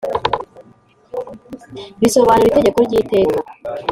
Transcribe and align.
bisobanura 1.99 2.47
itegeko 2.49 2.79
ry’iteka. 2.87 3.39